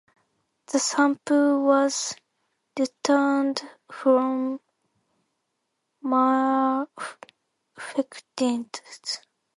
[0.71, 2.15] The sample was
[2.75, 3.61] returned
[3.91, 4.59] from
[6.01, 6.87] Mare
[7.77, 9.19] Fecunditatis.